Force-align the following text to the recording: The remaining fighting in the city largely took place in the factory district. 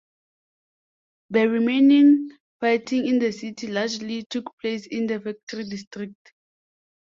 The 1.29 1.47
remaining 1.47 2.31
fighting 2.59 3.05
in 3.05 3.19
the 3.19 3.31
city 3.31 3.67
largely 3.67 4.23
took 4.23 4.51
place 4.59 4.87
in 4.87 5.05
the 5.05 5.19
factory 5.19 5.65
district. 5.65 6.33